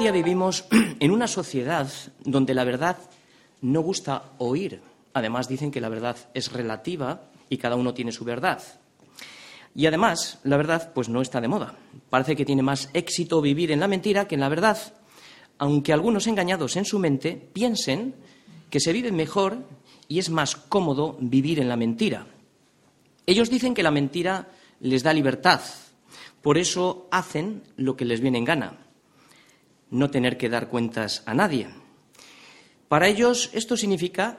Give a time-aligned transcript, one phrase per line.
[0.00, 0.64] día vivimos
[0.98, 1.86] en una sociedad
[2.24, 2.96] donde la verdad
[3.60, 4.80] no gusta oír.
[5.12, 8.62] Además, dicen que la verdad es relativa y cada uno tiene su verdad.
[9.74, 11.74] Y además, la verdad pues no está de moda.
[12.08, 14.78] Parece que tiene más éxito vivir en la mentira que en la verdad,
[15.58, 18.14] aunque algunos engañados en su mente piensen
[18.70, 19.58] que se vive mejor
[20.08, 22.26] y es más cómodo vivir en la mentira.
[23.26, 24.48] Ellos dicen que la mentira
[24.80, 25.60] les da libertad,
[26.40, 28.78] por eso hacen lo que les viene en gana,
[29.90, 31.68] no tener que dar cuentas a nadie.
[32.88, 34.38] Para ellos esto significa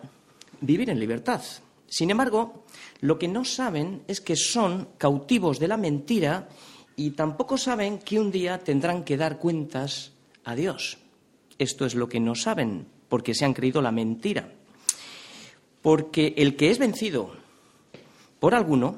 [0.60, 1.42] vivir en libertad.
[1.88, 2.66] Sin embargo,
[3.02, 6.48] lo que no saben es que son cautivos de la mentira
[6.96, 10.98] y tampoco saben que un día tendrán que dar cuentas a Dios.
[11.58, 14.54] Esto es lo que no saben, porque se han creído la mentira.
[15.82, 17.36] Porque el que es vencido
[18.40, 18.98] por alguno,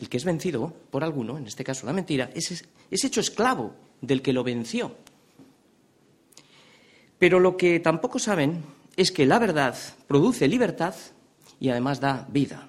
[0.00, 4.20] el que es vencido por alguno, en este caso la mentira, es, hecho esclavo del
[4.20, 4.92] que lo venció.
[7.18, 8.62] Pero lo que tampoco saben
[8.96, 9.74] es que la verdad
[10.06, 10.94] produce libertad
[11.58, 12.68] y además da vida.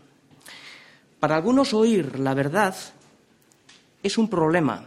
[1.20, 2.75] Para algunos oír la verdad
[4.03, 4.86] es un problema,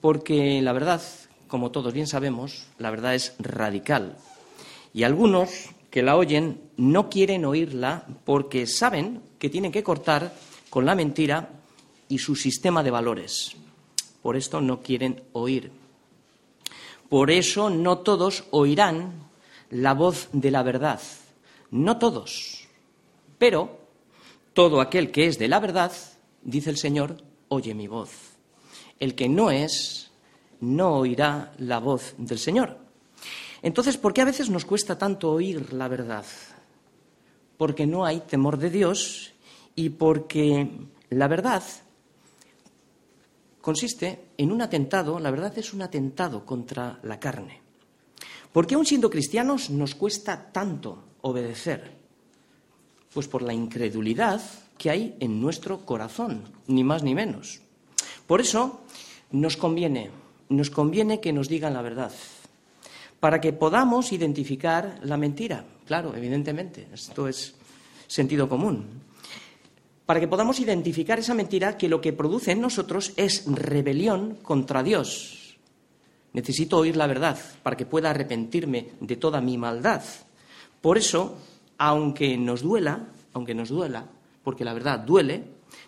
[0.00, 1.02] porque la verdad,
[1.48, 4.16] como todos bien sabemos, la verdad es radical.
[4.94, 10.32] Y algunos que la oyen no quieren oírla porque saben que tienen que cortar
[10.70, 11.50] con la mentira
[12.08, 13.56] y su sistema de valores.
[14.22, 15.72] Por esto no quieren oír.
[17.08, 19.28] Por eso no todos oirán
[19.70, 21.00] la voz de la verdad.
[21.70, 22.68] No todos.
[23.38, 23.80] Pero
[24.54, 25.92] todo aquel que es de la verdad,
[26.42, 27.16] dice el Señor,
[27.48, 28.10] oye mi voz.
[28.98, 30.10] El que no es,
[30.60, 32.78] no oirá la voz del Señor.
[33.62, 36.24] Entonces, ¿por qué a veces nos cuesta tanto oír la verdad?
[37.56, 39.32] Porque no hay temor de Dios
[39.74, 40.68] y porque
[41.10, 41.62] la verdad
[43.62, 47.62] consiste en un atentado, la verdad es un atentado contra la carne.
[48.52, 51.96] ¿Por qué aun siendo cristianos nos cuesta tanto obedecer?
[53.14, 54.42] Pues por la incredulidad
[54.76, 57.62] que hay en nuestro corazón, ni más ni menos.
[58.26, 58.82] Por eso
[59.30, 60.10] nos conviene,
[60.50, 62.12] nos conviene que nos digan la verdad,
[63.20, 65.64] para que podamos identificar la mentira.
[65.86, 67.54] Claro, evidentemente, esto es
[68.06, 68.86] sentido común.
[70.12, 74.82] Para que podamos identificar esa mentira que lo que produce en nosotros es rebelión contra
[74.82, 75.56] Dios.
[76.34, 80.02] Necesito oír la verdad para que pueda arrepentirme de toda mi maldad.
[80.82, 81.38] Por eso
[81.78, 84.04] aunque nos duela, aunque nos duela,
[84.44, 85.44] porque la verdad duele,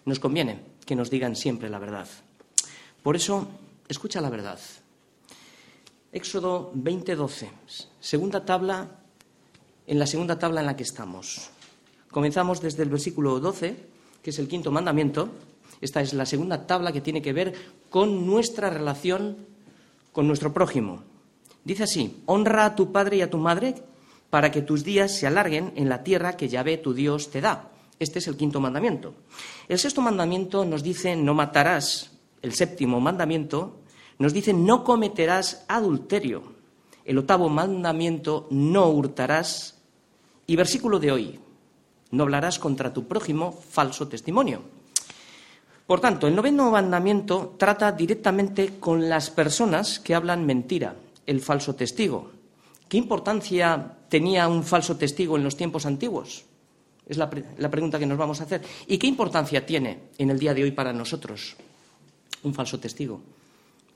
[0.06, 2.08] nos conviene que nos digan siempre la verdad.
[3.02, 3.46] Por eso,
[3.86, 4.58] escucha la verdad.
[6.12, 7.50] Éxodo 20:12,
[8.00, 8.88] segunda tabla,
[9.86, 11.50] en la segunda tabla en la que estamos.
[12.10, 13.92] Comenzamos desde el versículo 12,
[14.24, 15.28] que es el quinto mandamiento.
[15.82, 17.52] Esta es la segunda tabla que tiene que ver
[17.90, 19.36] con nuestra relación
[20.12, 21.02] con nuestro prójimo.
[21.62, 23.74] Dice así, honra a tu padre y a tu madre,
[24.30, 27.70] para que tus días se alarguen en la tierra que Yahvé tu Dios te da.
[27.98, 29.14] Este es el quinto mandamiento.
[29.68, 32.10] El sexto mandamiento nos dice no matarás.
[32.40, 33.80] El séptimo mandamiento
[34.18, 36.54] nos dice no cometerás adulterio.
[37.04, 39.82] El octavo mandamiento no hurtarás.
[40.46, 41.40] Y versículo de hoy,
[42.10, 44.62] no hablarás contra tu prójimo falso testimonio.
[45.86, 51.74] Por tanto, el noveno mandamiento trata directamente con las personas que hablan mentira, el falso
[51.74, 52.30] testigo.
[52.88, 56.44] ¿Qué importancia tenía un falso testigo en los tiempos antiguos?
[57.06, 58.62] Es la, pregunta que nos vamos a hacer.
[58.86, 61.56] ¿Y qué importancia tiene en el día de hoy para nosotros
[62.42, 63.20] un falso testigo?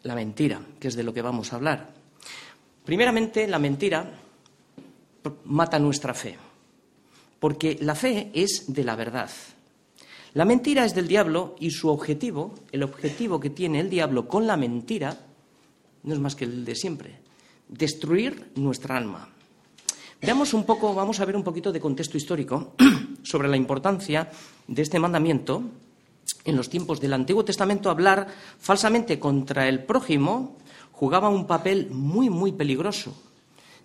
[0.03, 1.95] La mentira, que es de lo que vamos a hablar.
[2.85, 4.13] Primeramente, la mentira
[5.45, 6.37] mata nuestra fe,
[7.41, 9.31] porque la fe es de la verdad.
[10.35, 14.47] La mentira es del diablo y su objetivo, el objetivo que tiene el diablo con
[14.47, 15.19] la mentira,
[16.03, 17.21] no es más que el de siempre,
[17.69, 19.29] destruir nuestra alma.
[20.21, 22.75] Veamos un poco, vamos a ver un poquito de contexto histórico
[23.23, 24.31] sobre la importancia
[24.67, 25.63] de este mandamiento.
[26.45, 28.27] En los tiempos del Antiguo Testamento, hablar
[28.59, 30.57] falsamente contra el prójimo
[30.93, 33.15] jugaba un papel muy, muy peligroso,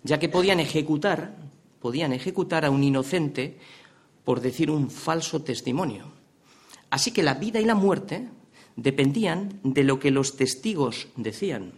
[0.02, 1.36] ya que podían ejecutar,
[1.84, 3.58] podían ejecutar a un inocente
[4.24, 6.12] por decir un falso testimonio.
[6.88, 8.26] Así que la vida y la muerte
[8.74, 11.72] dependían de lo que los testigos decían.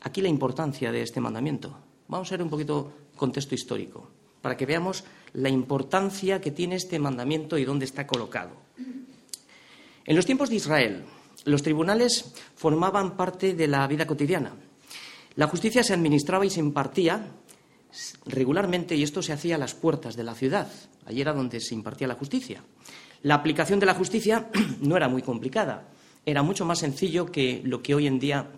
[0.00, 1.78] Aquí la importancia de este mandamiento.
[2.08, 4.10] Vamos a ver un poquito contexto histórico,
[4.42, 5.04] para que veamos
[5.34, 8.56] la importancia que tiene este mandamiento y dónde está colocado.
[10.04, 11.04] En los tiempos de Israel,
[11.44, 14.56] los tribunales formaban parte de la vida cotidiana.
[15.36, 17.30] La justicia se administraba y se impartía
[18.26, 20.68] regularmente y esto se hacía a las puertas de la ciudad.
[21.06, 22.62] Allí era donde se impartía la justicia.
[23.22, 24.48] La aplicación de la justicia
[24.80, 25.88] no era muy complicada.
[26.24, 28.50] Era mucho más sencillo que lo que hoy en día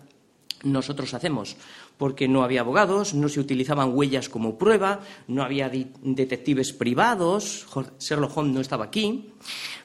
[0.63, 1.55] nosotros hacemos,
[1.97, 7.65] porque no había abogados, no se utilizaban huellas como prueba, no había detectives privados,
[7.99, 9.31] Sherlock Holmes no estaba aquí.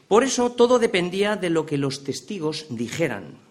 [0.08, 3.43] Por eso todo dependía de lo que los testigos dijeran.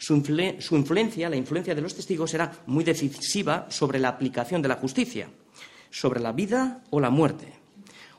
[0.00, 4.76] Su, influencia, la influencia de los testigos, era muy decisiva sobre la aplicación de la
[4.76, 5.28] justicia,
[5.90, 7.52] sobre la vida o la muerte.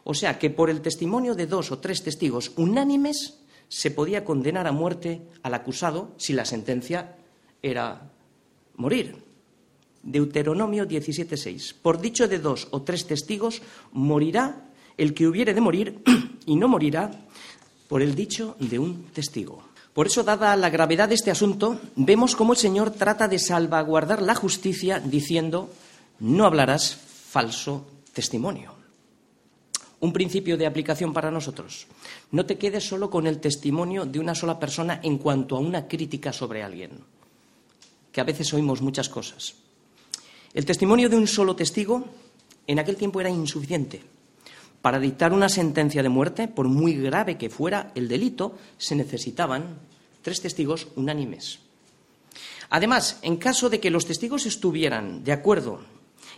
[0.04, 4.68] O sea que por el testimonio de dos o tres testigos unánimes se podía condenar
[4.68, 7.18] a muerte al acusado si la sentencia
[7.64, 8.12] era
[8.76, 9.16] morir.
[10.04, 11.74] Deuteronomio 17:6.
[11.82, 16.04] Por dicho de dos o tres testigos morirá el que hubiere de morir
[16.46, 17.10] y no morirá
[17.88, 19.71] por el dicho de un testigo.
[19.94, 24.22] Por eso, dada la gravedad de este asunto, vemos cómo el Señor trata de salvaguardar
[24.22, 25.70] la justicia diciendo,
[26.20, 28.74] no hablarás falso testimonio.
[30.00, 31.88] Un principio de aplicación para nosotros.
[32.32, 35.88] No te quedes solo con el testimonio de una sola persona en cuanto a una
[35.88, 36.92] crítica sobre alguien,
[38.12, 39.56] que a veces oímos muchas cosas.
[40.54, 42.06] El testimonio de un solo testigo
[42.66, 44.02] en aquel tiempo era insuficiente.
[44.82, 49.78] Para dictar una sentencia de muerte, por muy grave que fuera el delito, se necesitaban
[50.22, 51.60] tres testigos unánimes.
[52.70, 55.82] Además, en caso de que los testigos estuvieran de acuerdo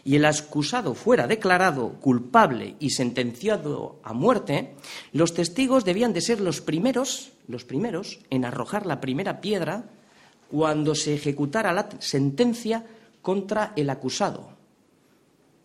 [0.04, 4.76] y el acusado fuera declarado culpable y sentenciado a muerte,
[5.14, 9.86] los testigos debían de ser los primeros, los primeros en arrojar la primera piedra
[10.50, 12.86] cuando se ejecutara la sentencia
[13.22, 14.50] contra el acusado.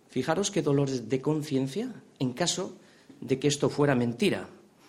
[0.08, 2.76] Fijaros qué dolor de conciencia en caso
[3.20, 4.48] de que esto fuera mentira.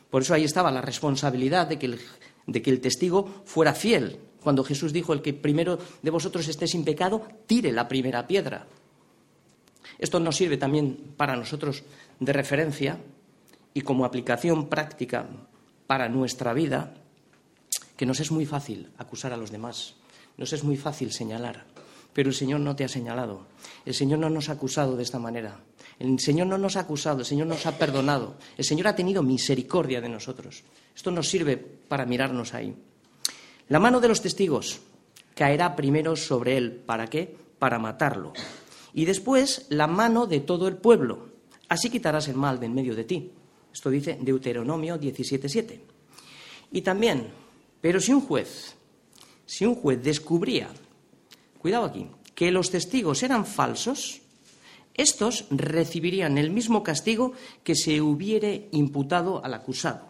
[0.09, 1.99] Por eso ahí estaba la responsabilidad de que, el,
[2.47, 4.19] de que el testigo fuera fiel.
[4.41, 8.67] Cuando Jesús dijo, el que primero de vosotros esté sin pecado, tire la primera piedra.
[9.97, 11.83] Esto nos sirve también para nosotros
[12.19, 12.99] de referencia
[13.73, 15.27] y como aplicación práctica
[15.87, 16.93] para nuestra vida,
[17.97, 19.95] que nos es muy fácil acusar a los demás,
[20.37, 21.65] nos es muy fácil señalar.
[22.19, 23.47] Pero el Señor no te ha señalado.
[23.85, 25.57] El Señor no nos ha acusado de esta manera.
[25.99, 28.35] El Señor no nos ha acusado, el Señor nos ha perdonado.
[28.57, 30.63] El Señor ha tenido misericordia de nosotros.
[30.93, 32.75] Esto nos sirve para mirarnos ahí.
[33.69, 34.81] La mano de los testigos
[35.33, 36.73] caerá primero sobre él.
[36.85, 37.37] ¿Para qué?
[37.57, 38.33] Para matarlo.
[38.93, 41.29] Y después la mano de todo el pueblo.
[41.69, 43.31] Así quitarás el mal de en medio de ti.
[43.71, 45.79] Esto dice Deuteronomio 17.7.
[46.73, 47.27] Y también,
[47.79, 48.75] pero si un juez,
[49.45, 50.67] si un juez descubría
[51.59, 54.21] cuidado aquí, que los testigos eran falsos,
[54.95, 57.33] estos recibirían el mismo castigo
[57.63, 60.09] que se hubiere imputado al acusado.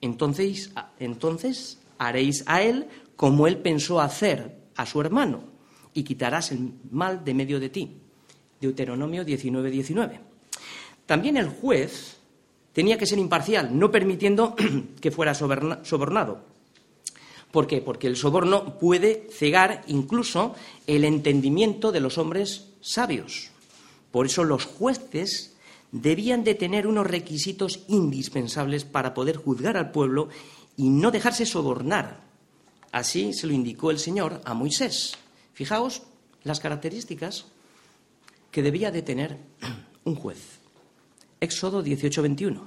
[0.00, 5.44] Entonces, entonces haréis a él como él pensó hacer a su hermano
[5.94, 7.96] y quitarás el mal de medio de ti.
[8.60, 10.20] Deuteronomio 19, 19.
[11.06, 12.16] También el juez
[12.72, 14.56] tenía que ser imparcial, no permitiendo
[15.00, 16.51] que fuera sobornado.
[17.52, 17.82] ¿Por qué?
[17.82, 20.54] Porque el soborno puede cegar incluso
[20.86, 23.50] el entendimiento de los hombres sabios.
[24.10, 25.54] Por eso los jueces
[25.92, 30.30] debían de tener unos requisitos indispensables para poder juzgar al pueblo
[30.76, 32.20] y no dejarse sobornar.
[32.90, 35.18] Así se lo indicó el Señor a Moisés.
[35.52, 36.02] Fijaos
[36.44, 37.46] las características
[38.50, 39.38] que debía de tener
[40.04, 40.58] un juez.
[41.40, 42.60] Éxodo 18:21.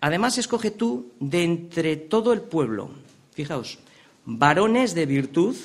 [0.00, 2.90] Además, escoge tú de entre todo el pueblo.
[3.32, 3.78] Fijaos,
[4.26, 5.56] varones de virtud,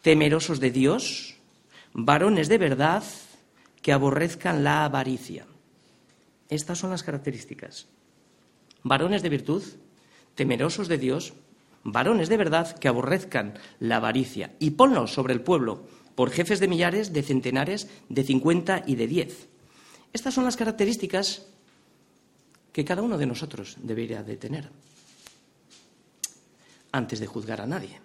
[0.00, 1.34] temerosos de Dios,
[1.92, 3.02] varones de verdad,
[3.82, 5.44] que aborrezcan la avaricia.
[6.48, 7.88] Estas son las características.
[8.84, 9.62] Varones de virtud,
[10.36, 11.34] temerosos de Dios,
[11.82, 14.54] varones de verdad que aborrezcan la avaricia.
[14.60, 15.84] Y ponlos sobre el pueblo
[16.14, 19.48] por jefes de millares, de centenares, de cincuenta y de diez.
[20.12, 21.46] Estas son las características
[22.72, 24.70] que cada uno de nosotros debería de tener
[26.92, 28.00] antes de juzgar a nadie.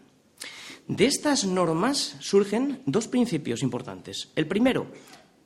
[0.88, 4.30] De estas normas surgen dos principios importantes.
[4.36, 4.88] El primero,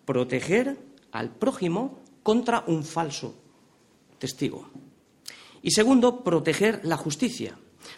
[0.05, 0.77] proteger
[1.11, 3.35] al prójimo contra un falso
[4.17, 4.69] testigo.
[5.61, 7.57] Y segundo, proteger la justicia,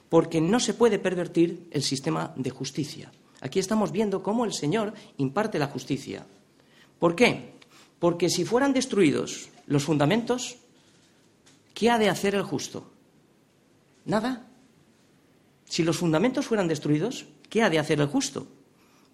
[0.10, 3.12] porque no se puede pervertir el sistema de justicia.
[3.42, 6.26] Aquí estamos viendo cómo el Señor imparte la justicia.
[7.00, 7.54] ¿Por qué?
[8.00, 10.58] Porque si fueran destruidos los fundamentos,
[11.74, 12.92] ¿qué ha de hacer el justo?
[14.06, 14.49] Nada.
[15.70, 18.48] Si los fundamentos fueran destruidos, ¿qué ha de hacer el justo?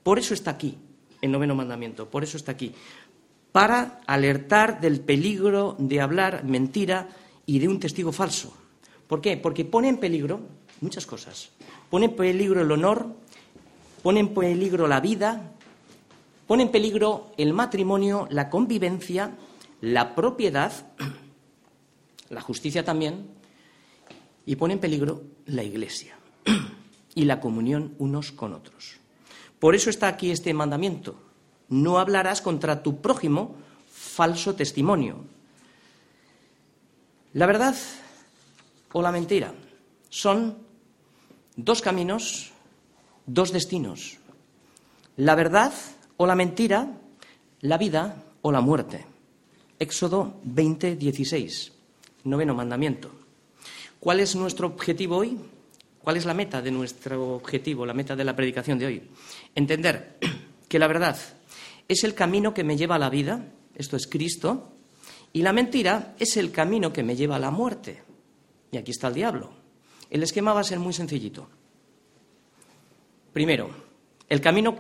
[0.03, 0.77] Por eso está aquí
[1.21, 2.71] el noveno mandamiento, por eso está aquí,
[3.51, 7.09] para alertar del peligro de hablar mentira
[7.45, 8.55] y de un testigo falso.
[9.05, 9.35] ¿Por qué?
[9.35, 10.39] Porque pone en peligro
[10.79, 11.49] muchas cosas.
[11.89, 13.13] Pone en peligro el honor,
[14.01, 15.51] pone en peligro la vida,
[16.47, 19.35] pone en peligro el matrimonio, la convivencia,
[19.81, 20.71] la propiedad,
[22.29, 23.27] la justicia también,
[24.45, 26.15] y pone en peligro la iglesia
[27.15, 28.97] y la comunión unos con otros.
[29.59, 31.15] Por eso está aquí este mandamiento.
[31.69, 33.55] No hablarás contra tu prójimo
[33.89, 35.23] falso testimonio.
[37.33, 37.75] La verdad
[38.93, 39.53] o la mentira
[40.09, 40.57] son
[41.55, 42.51] dos caminos,
[43.25, 44.17] dos destinos.
[45.17, 45.73] La verdad
[46.17, 46.87] o la mentira,
[47.61, 49.05] la vida o la muerte.
[49.79, 51.73] Éxodo 20, 16,
[52.23, 53.11] noveno mandamiento.
[53.99, 55.37] ¿Cuál es nuestro objetivo hoy?
[56.05, 59.01] ¿Cuál es la meta de nuestro objetivo, la meta de la predicación de hoy?
[59.55, 60.19] Entender
[60.69, 61.17] que la verdad
[61.87, 63.43] es el camino que me lleva a la vida,
[63.73, 64.71] esto es Cristo,
[65.33, 68.03] y la mentira es el camino que me lleva a la muerte.
[68.71, 69.49] Y aquí está el diablo.
[70.11, 71.49] El esquema va a ser muy sencillito.
[73.33, 73.71] Primero,
[74.29, 74.77] el camino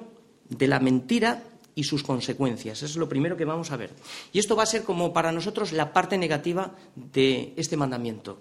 [0.47, 1.41] de la mentira
[1.73, 2.77] y sus consecuencias.
[2.77, 3.89] Eso es lo primero que vamos a ver.
[4.31, 8.37] Y esto va a ser como para nosotros la parte negativa de este mandamiento.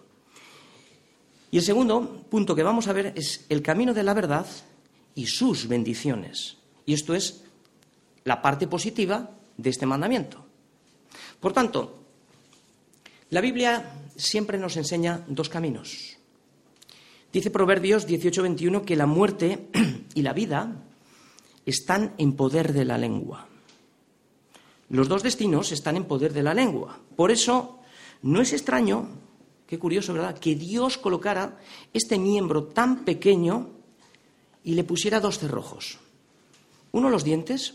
[1.54, 4.44] Y el segundo punto que vamos a ver es el camino de la verdad
[5.14, 6.56] y sus bendiciones.
[6.84, 7.44] Y esto es
[8.24, 10.44] la parte positiva de este mandamiento.
[11.38, 12.00] Por tanto,
[13.30, 16.16] la Biblia siempre nos enseña dos caminos.
[17.32, 19.68] Dice Proverbios 18:21 que la muerte
[20.14, 20.82] y la vida
[21.64, 23.46] están en poder de la lengua.
[24.88, 26.98] Los dos destinos están en poder de la lengua.
[27.14, 27.78] Por eso
[28.22, 29.22] no es extraño,
[29.74, 31.58] qué curioso, ¿verdad?, que Dios colocara
[31.92, 33.70] este miembro tan pequeño
[34.62, 35.98] y le pusiera dos cerrojos.
[36.92, 37.74] Uno los dientes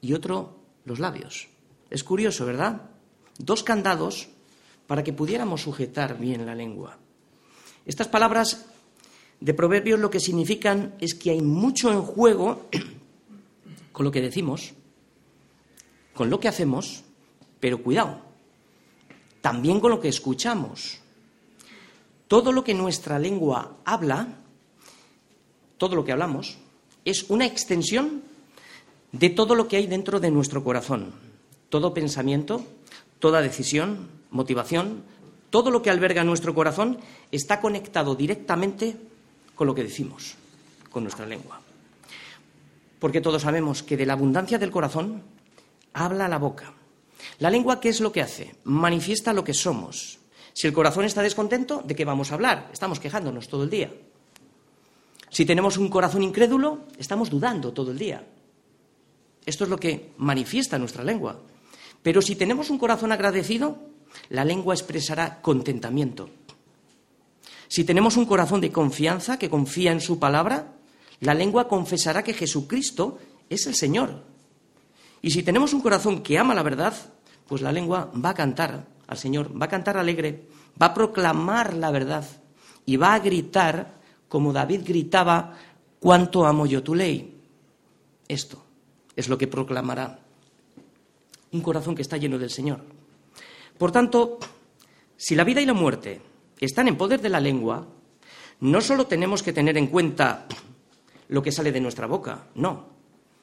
[0.00, 1.46] y otro los labios.
[1.88, 2.90] Es curioso, ¿verdad?
[3.38, 4.26] Dos candados
[4.88, 6.98] para que pudiéramos sujetar bien la lengua.
[7.86, 8.66] Estas palabras
[9.38, 12.68] de Proverbios lo que significan es que hay mucho en juego
[13.92, 14.74] con lo que decimos,
[16.12, 17.04] con lo que hacemos,
[17.60, 18.20] pero cuidado,
[19.40, 21.03] también con lo que escuchamos.
[22.34, 24.26] Todo lo que nuestra lengua habla,
[25.78, 26.58] todo lo que hablamos,
[27.04, 28.24] es una extensión
[29.12, 31.12] de todo lo que hay dentro de nuestro corazón.
[31.68, 32.64] Todo pensamiento,
[33.20, 35.04] toda decisión, motivación,
[35.50, 36.98] todo lo que alberga nuestro corazón
[37.30, 38.96] está conectado directamente
[39.54, 40.34] con lo que decimos,
[40.90, 41.60] con nuestra lengua.
[42.98, 45.22] Porque todos sabemos que de la abundancia del corazón
[45.92, 46.74] habla la boca.
[47.38, 48.56] La lengua, ¿qué es lo que hace?
[48.64, 50.18] Manifiesta lo que somos.
[50.54, 52.70] Si el corazón está descontento, ¿de qué vamos a hablar?
[52.72, 53.92] Estamos quejándonos todo el día.
[55.28, 58.24] Si tenemos un corazón incrédulo, estamos dudando todo el día.
[59.44, 61.40] Esto es lo que manifiesta nuestra lengua.
[62.04, 63.78] Pero si tenemos un corazón agradecido,
[64.28, 66.30] la lengua expresará contentamiento.
[67.66, 70.74] Si tenemos un corazón de confianza que confía en su palabra,
[71.18, 73.18] la lengua confesará que Jesucristo
[73.50, 74.22] es el Señor.
[75.20, 76.94] Y si tenemos un corazón que ama la verdad,
[77.48, 80.48] pues la lengua va a cantar al Señor, va a cantar alegre,
[80.80, 82.24] va a proclamar la verdad
[82.86, 83.94] y va a gritar
[84.28, 85.54] como David gritaba,
[86.00, 87.40] cuánto amo yo tu ley.
[88.26, 88.62] Esto
[89.14, 90.18] es lo que proclamará
[91.52, 92.80] un corazón que está lleno del Señor.
[93.78, 94.38] Por tanto,
[95.16, 96.20] si la vida y la muerte
[96.60, 97.86] están en poder de la lengua,
[98.60, 100.46] no solo tenemos que tener en cuenta
[101.28, 102.86] lo que sale de nuestra boca, no,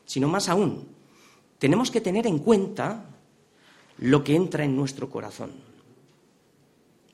[0.05, 0.87] sino más aún,
[1.57, 3.05] tenemos que tener en cuenta
[4.01, 5.51] lo que entra en nuestro corazón.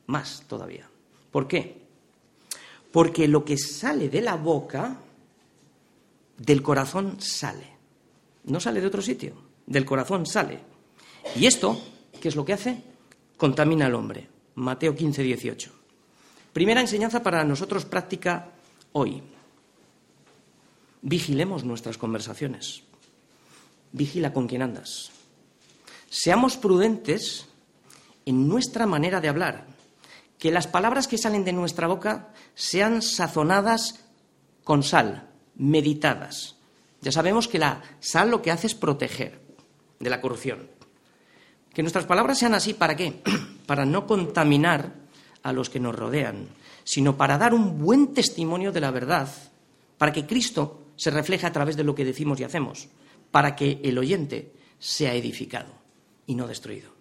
[0.08, 0.90] Más todavía.
[1.32, 1.82] ¿Por qué?
[2.92, 4.98] Porque lo que sale de la boca,
[6.38, 7.78] del corazón sale.
[8.46, 9.34] No sale de otro sitio,
[9.66, 10.60] del corazón sale.
[11.36, 11.80] Y esto,
[12.20, 12.82] ¿qué es lo que hace?
[13.38, 14.28] contamina al hombre.
[14.56, 15.72] Mateo 15, 18.
[16.52, 18.50] Primera enseñanza para nosotros práctica
[18.94, 19.22] hoy.
[21.04, 22.82] Vigilemos nuestras conversaciones.
[23.92, 25.12] Vigila con quién andas.
[26.10, 27.48] Seamos prudentes
[28.26, 29.68] en nuestra manera de hablar.
[30.40, 34.06] Que las palabras que salen de nuestra boca sean sazonadas
[34.64, 36.56] con sal, meditadas.
[37.02, 39.42] Ya sabemos que la sal lo que hace es proteger
[40.00, 40.70] de la corrupción.
[41.74, 43.22] Que nuestras palabras sean así, ¿para qué?
[43.66, 44.94] para no contaminar
[45.44, 46.48] a los que nos rodean,
[46.84, 49.30] sino para dar un buen testimonio de la verdad,
[49.98, 52.90] para que Cristo se refleje a través de lo que decimos y hacemos,
[53.32, 55.77] para que el oyente sea edificado
[56.28, 56.92] y no destruido.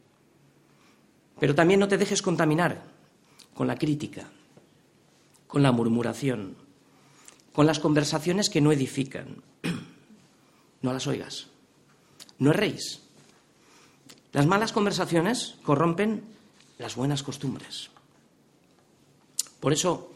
[1.38, 2.82] Pero también no te dejes contaminar
[3.52, 4.30] con la crítica,
[5.46, 6.56] con la murmuración,
[7.52, 9.42] con las conversaciones que no edifican.
[10.82, 11.48] No las oigas.
[12.38, 13.00] No erréis.
[14.32, 16.22] Las malas conversaciones corrompen
[16.78, 17.90] las buenas costumbres.
[19.58, 20.12] Por eso,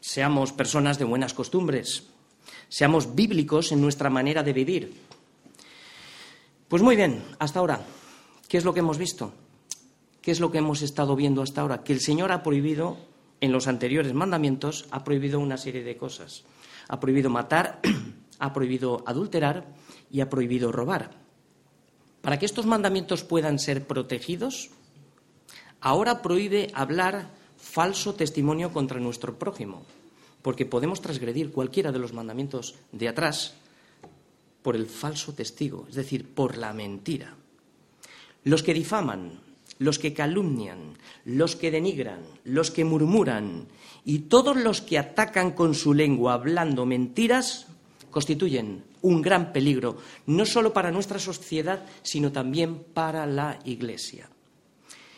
[0.00, 2.04] seamos personas de buenas costumbres,
[2.68, 4.94] seamos bíblicos en nuestra manera de vivir.
[6.66, 7.84] Pues muy bien, hasta ahora,
[8.50, 9.32] ¿qué es lo que hemos visto?
[10.20, 11.84] ¿Qué es lo que hemos estado viendo hasta ahora?
[11.84, 12.98] Que el Señor ha prohibido,
[13.40, 16.42] en los anteriores mandamientos, ha prohibido una serie de cosas.
[16.88, 17.80] Ha prohibido matar,
[18.40, 19.72] ha prohibido adulterar
[20.10, 21.12] y ha prohibido robar.
[22.22, 24.70] Para que estos mandamientos puedan ser protegidos,
[25.80, 29.84] ahora prohíbe hablar falso testimonio contra nuestro prójimo,
[30.42, 33.54] porque podemos transgredir cualquiera de los mandamientos de atrás
[34.62, 37.36] por el falso testigo, es decir, por la mentira.
[38.44, 39.40] Los que difaman,
[39.80, 43.66] los que calumnian, los que denigran, los que murmuran
[44.04, 47.66] y todos los que atacan con su lengua hablando mentiras
[48.10, 54.28] constituyen un gran peligro, no solo para nuestra sociedad, sino también para la Iglesia.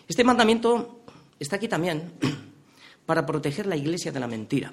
[0.07, 1.01] Este mandamiento
[1.41, 2.13] está aquí también
[3.07, 4.73] para proteger la Iglesia de la mentira,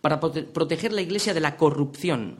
[0.00, 2.38] para proteger la Iglesia de la corrupción.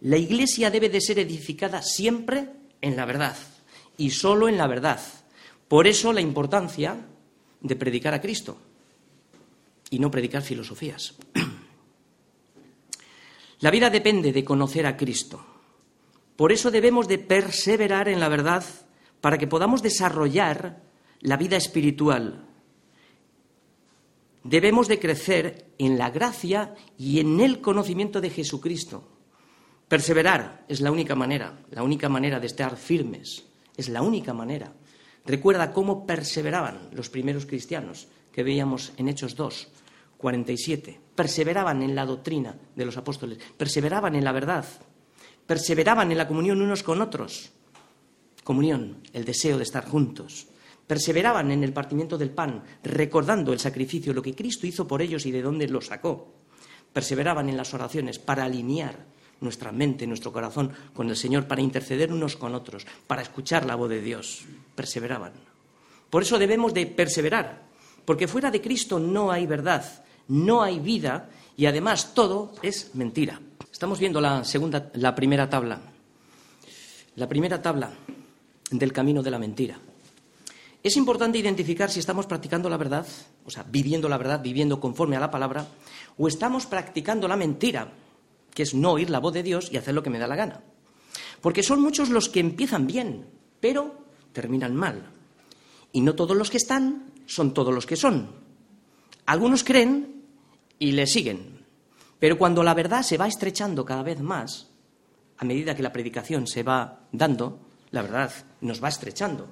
[0.00, 2.50] La Iglesia debe de ser edificada siempre
[2.82, 3.36] en la verdad
[3.96, 5.00] y solo en la verdad.
[5.68, 7.06] Por eso la importancia
[7.60, 8.56] de predicar a Cristo
[9.90, 11.14] y no predicar filosofías.
[13.60, 15.44] La vida depende de conocer a Cristo.
[16.36, 18.62] Por eso debemos de perseverar en la verdad
[19.22, 20.82] para que podamos desarrollar
[21.20, 22.44] la vida espiritual.
[24.44, 29.08] Debemos de crecer en la gracia y en el conocimiento de Jesucristo.
[29.88, 33.46] Perseverar es la única manera, la única manera de estar firmes,
[33.76, 34.72] es la única manera.
[35.24, 39.68] Recuerda cómo perseveraban los primeros cristianos que veíamos en Hechos 2,
[40.18, 41.00] 47.
[41.14, 44.64] Perseveraban en la doctrina de los apóstoles, perseveraban en la verdad,
[45.46, 47.50] perseveraban en la comunión unos con otros.
[48.44, 50.46] Comunión, el deseo de estar juntos.
[50.86, 55.26] Perseveraban en el partimiento del pan, recordando el sacrificio, lo que Cristo hizo por ellos
[55.26, 56.34] y de dónde lo sacó.
[56.92, 62.12] Perseveraban en las oraciones para alinear nuestra mente, nuestro corazón con el Señor, para interceder
[62.12, 64.44] unos con otros, para escuchar la voz de Dios.
[64.74, 65.32] Perseveraban.
[66.10, 67.62] Por eso debemos de perseverar,
[68.04, 73.40] porque fuera de Cristo no hay verdad, no hay vida y además todo es mentira.
[73.72, 75.80] Estamos viendo la segunda, la primera tabla,
[77.16, 77.90] la primera tabla
[78.70, 79.78] del camino de la mentira.
[80.82, 83.06] Es importante identificar si estamos practicando la verdad,
[83.44, 85.66] o sea, viviendo la verdad, viviendo conforme a la palabra,
[86.16, 87.90] o estamos practicando la mentira,
[88.56, 90.34] que es no oír la voz de Dios y hacer lo que me da la
[90.34, 90.62] gana.
[91.42, 93.26] Porque son muchos los que empiezan bien,
[93.60, 95.10] pero terminan mal.
[95.92, 98.30] Y no todos los que están son todos los que son.
[99.26, 100.24] Algunos creen
[100.78, 101.66] y le siguen.
[102.18, 104.70] Pero cuando la verdad se va estrechando cada vez más,
[105.36, 109.46] a medida que la predicación se va dando, la verdad nos va estrechando.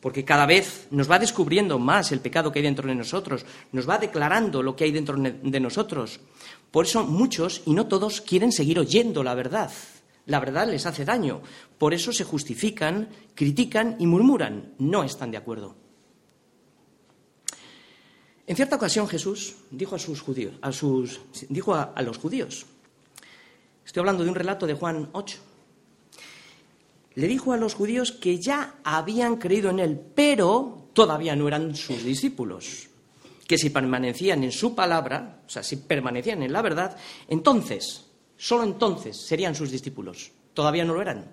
[0.00, 3.88] Porque cada vez nos va descubriendo más el pecado que hay dentro de nosotros, nos
[3.88, 6.20] va declarando lo que hay dentro de nosotros.
[6.70, 9.70] Por eso muchos, y no todos, quieren seguir oyendo la verdad.
[10.26, 11.40] La verdad les hace daño.
[11.78, 14.74] Por eso se justifican, critican y murmuran.
[14.78, 15.76] No están de acuerdo.
[18.46, 22.66] En cierta ocasión Jesús dijo a sus judíos, a sus, dijo a, los judíos,
[23.84, 25.38] estoy hablando de un relato de Juan 8,
[27.16, 31.74] le dijo a los judíos que ya habían creído en él, pero todavía no eran
[31.74, 32.88] sus discípulos,
[33.46, 36.96] que si permanecían en su palabra, o sea, si permanecían en la verdad,
[37.28, 38.06] entonces,
[38.36, 40.32] solo entonces serían sus discípulos.
[40.52, 41.30] Todavía no lo eran.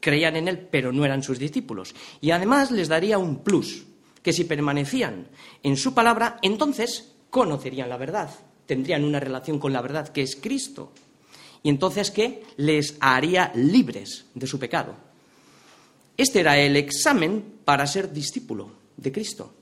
[0.00, 1.94] Creían en él, pero no eran sus discípulos.
[2.20, 3.84] Y además les daría un plus,
[4.22, 5.28] que si permanecían
[5.62, 8.30] en su palabra, entonces conocerían la verdad,
[8.66, 10.92] tendrían una relación con la verdad, que es Cristo.
[11.62, 12.42] Y entonces, ¿qué?
[12.58, 14.94] Les haría libres de su pecado.
[16.16, 19.54] Este era el examen para ser discípulo de Cristo.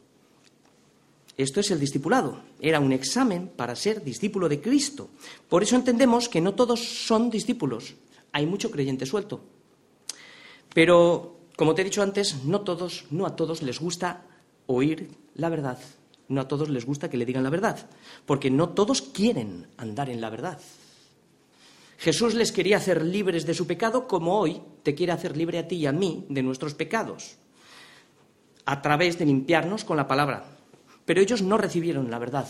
[1.37, 2.42] Esto es el discipulado.
[2.61, 5.11] Era un examen para ser discípulo de Cristo.
[5.49, 7.95] Por eso entendemos que no todos son discípulos.
[8.33, 9.40] Hay mucho creyente suelto.
[10.75, 14.25] Pero, como te he dicho antes, no todos, no a todos les gusta
[14.66, 15.79] oír la verdad.
[16.29, 17.90] No a todos les gusta que le digan la verdad,
[18.25, 20.59] porque no todos quieren andar en la verdad.
[21.99, 25.68] Jesús les quería hacer libres de su pecado como hoy te quiere hacer libre a
[25.68, 27.37] ti y a mí de nuestros pecados,
[28.64, 30.52] a través de limpiarnos con la palabra.
[31.05, 32.49] Pero ellos no recibieron la verdad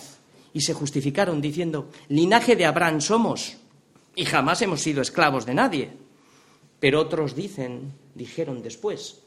[0.52, 3.56] y se justificaron diciendo, linaje de Abraham somos
[4.14, 5.90] y jamás hemos sido esclavos de nadie.
[6.78, 9.20] Pero otros dicen, dijeron después,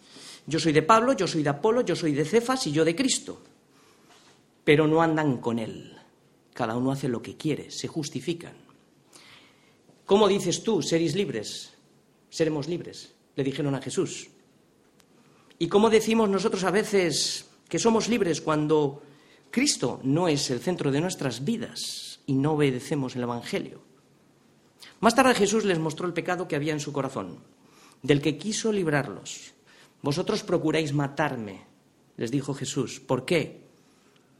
[0.45, 2.95] yo soy de Pablo, yo soy de Apolo, yo soy de Cefas y yo de
[2.95, 3.41] Cristo.
[4.63, 5.97] Pero no andan con él.
[6.53, 8.53] Cada uno hace lo que quiere, se justifican.
[10.05, 11.73] ¿Cómo dices tú, seréis libres?
[12.29, 14.27] Seremos libres, le dijeron a Jesús.
[15.57, 19.01] ¿Y cómo decimos nosotros a veces que somos libres cuando
[19.51, 23.81] Cristo no es el centro de nuestras vidas y no obedecemos el Evangelio?
[24.99, 27.39] Más tarde Jesús les mostró el pecado que había en su corazón,
[28.01, 29.53] del que quiso librarlos.
[30.01, 31.61] Vosotros procuráis matarme,
[32.17, 32.99] les dijo Jesús.
[32.99, 33.65] ¿Por qué?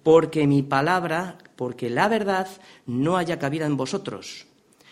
[0.03, 2.47] Porque mi palabra, porque la verdad
[2.85, 4.45] no haya cabida en vosotros.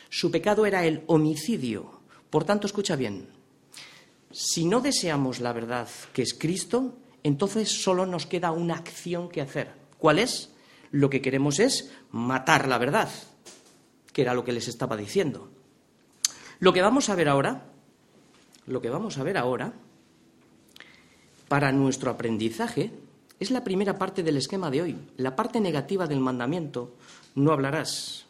[0.09, 2.01] Su pecado era el homicidio.
[2.29, 3.27] Por tanto, escucha bien,
[4.31, 9.41] si no deseamos la verdad que es Cristo, entonces solo nos queda una acción que
[9.41, 9.82] hacer.
[10.03, 10.49] ¿Cuál es?
[10.91, 13.09] Lo que queremos es matar la verdad,
[14.11, 15.49] que era lo que les estaba diciendo.
[16.59, 17.67] Lo que vamos a ver ahora,
[18.67, 19.71] lo que vamos a ver ahora,
[21.47, 22.91] para nuestro aprendizaje,
[23.39, 26.97] es la primera parte del esquema de hoy, la parte negativa del mandamiento,
[27.35, 28.25] no hablarás.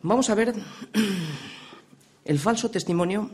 [0.00, 0.54] Vamos a ver
[2.24, 3.30] el falso testimonio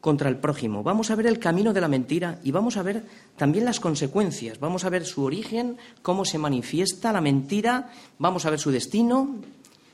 [0.00, 0.82] contra el prójimo.
[0.82, 3.04] Vamos a ver el camino de la mentira y vamos a ver
[3.36, 4.60] también las consecuencias.
[4.60, 9.36] Vamos a ver su origen, cómo se manifiesta la mentira, vamos a ver su destino.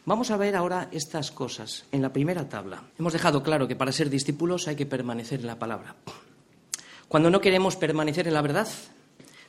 [0.06, 2.82] Vamos a ver ahora estas cosas en la primera tabla.
[2.98, 5.96] Hemos dejado claro que para ser discípulos hay que permanecer en la palabra.
[7.08, 8.68] Cuando no queremos permanecer en la verdad,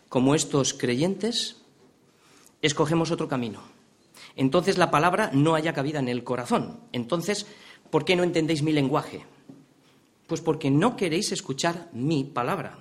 [0.08, 1.58] como estos creyentes,
[2.62, 3.60] escogemos otro camino.
[4.38, 6.80] Entonces la palabra no haya cabida en el corazón.
[6.94, 7.48] Entonces,
[7.90, 9.26] ¿por qué no entendéis mi lenguaje?
[10.28, 12.80] Pues porque no queréis escuchar mi palabra.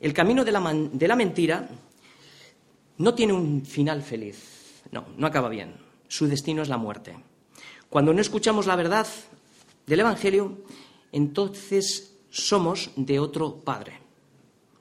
[0.00, 1.68] El camino de la, de la mentira
[2.98, 4.82] no tiene un final feliz.
[4.90, 5.74] No, no acaba bien.
[6.08, 7.16] Su destino es la muerte.
[7.88, 9.06] Cuando no escuchamos la verdad
[9.86, 10.58] del Evangelio,
[11.12, 14.00] entonces somos de otro Padre.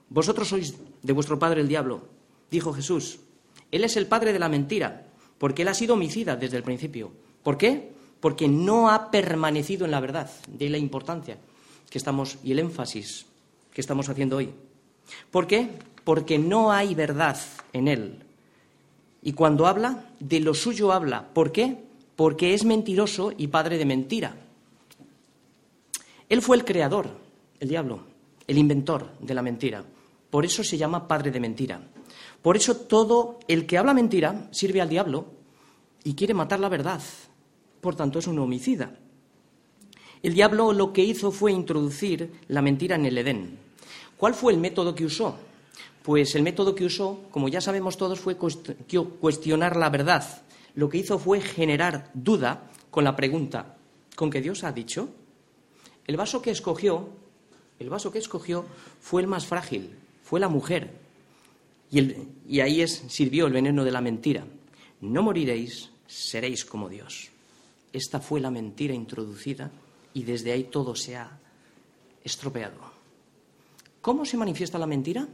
[0.09, 2.05] Vosotros sois de vuestro padre el diablo,
[2.51, 3.19] dijo Jesús.
[3.71, 5.07] Él es el padre de la mentira,
[5.39, 7.11] porque él ha sido homicida desde el principio.
[7.41, 7.93] ¿Por qué?
[8.19, 10.29] Porque no ha permanecido en la verdad.
[10.47, 11.39] De la importancia
[11.89, 13.25] que estamos y el énfasis
[13.73, 14.49] que estamos haciendo hoy.
[15.31, 15.69] ¿Por qué?
[16.03, 17.37] Porque no hay verdad
[17.73, 18.23] en él.
[19.21, 21.29] Y cuando habla, de lo suyo habla.
[21.33, 21.77] ¿Por qué?
[22.15, 24.35] Porque es mentiroso y padre de mentira.
[26.29, 27.09] Él fue el creador,
[27.59, 28.01] el diablo,
[28.47, 29.83] el inventor de la mentira.
[30.29, 31.81] Por eso se llama padre de mentira.
[32.41, 35.25] Por eso todo el que habla mentira sirve al diablo
[36.03, 37.01] y quiere matar la verdad.
[37.79, 38.97] Por tanto, es un homicida.
[40.23, 43.57] El diablo lo que hizo fue introducir la mentira en el Edén.
[44.15, 45.35] ¿Cuál fue el método que usó?
[46.01, 50.43] Pues el método que usó, como ya sabemos todos, fue cuestionar la verdad.
[50.75, 53.75] Lo que hizo fue generar duda con la pregunta,
[54.15, 55.09] ¿con qué Dios ha dicho?
[56.07, 57.09] El vaso que escogió,
[57.77, 58.63] el vaso que escogió
[59.01, 60.89] fue el más frágil, fue la mujer.
[61.91, 64.45] Y, ahí sirvió el veneno de la mentira.
[65.01, 67.27] No moriréis, seréis como Dios.
[67.91, 69.69] Esta fue la mentira introducida
[70.13, 71.39] y desde ahí todo se ha
[72.23, 72.93] estropeado.
[74.01, 75.27] ¿Cómo se manifiesta la mentira?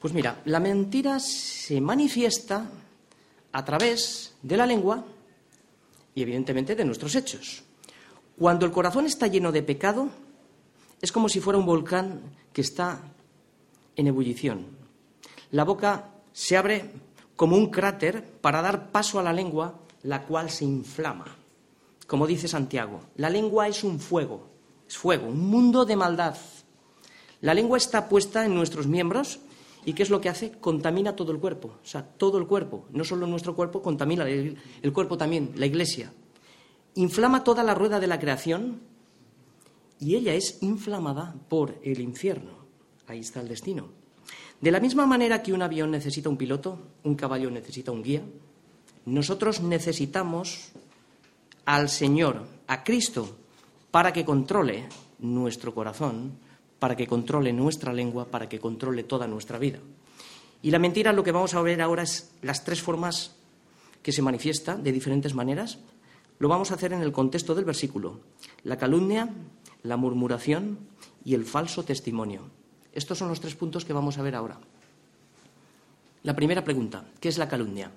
[0.00, 2.68] Pues mira, la mentira se manifiesta
[3.52, 5.04] a través de la lengua
[6.14, 7.62] y evidentemente de nuestros hechos.
[8.38, 10.08] Cuando el corazón está lleno de pecado,
[11.00, 12.20] es como si fuera un volcán
[12.52, 13.00] que está
[13.96, 14.66] en ebullición.
[15.50, 16.90] La boca se abre
[17.34, 21.26] como un cráter para dar paso a la lengua, la cual se inflama.
[22.06, 24.48] Como dice Santiago, la lengua es un fuego,
[24.88, 26.36] es fuego, un mundo de maldad.
[27.40, 29.40] La lengua está puesta en nuestros miembros
[29.84, 30.52] y ¿qué es lo que hace?
[30.52, 34.56] Contamina todo el cuerpo, o sea, todo el cuerpo, no solo nuestro cuerpo, contamina el,
[34.82, 36.12] el cuerpo también, la iglesia.
[36.94, 38.80] Inflama toda la rueda de la creación
[39.98, 42.52] y ella es inflamada por el infierno.
[43.06, 43.88] Ahí está el destino.
[44.60, 48.22] De la misma manera que un avión necesita un piloto, un caballo necesita un guía,
[49.04, 50.72] nosotros necesitamos
[51.66, 53.36] al Señor, a Cristo,
[53.90, 56.38] para que controle nuestro corazón,
[56.78, 59.80] para que controle nuestra lengua, para que controle toda nuestra vida.
[60.62, 63.36] Y la mentira, lo que vamos a ver ahora es las tres formas
[64.02, 65.78] que se manifiesta de diferentes maneras.
[66.38, 68.20] Lo vamos a hacer en el contexto del versículo.
[68.62, 69.28] La calumnia,
[69.82, 70.78] la murmuración
[71.24, 72.42] y el falso testimonio.
[72.92, 74.58] Estos son los tres puntos que vamos a ver ahora.
[76.22, 77.90] La primera pregunta, ¿qué es la calumnia?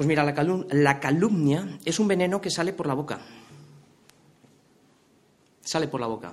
[0.00, 3.20] Pues mira, la, calumnia es un veneno que sale por la boca.
[5.60, 6.32] Sale por la boca.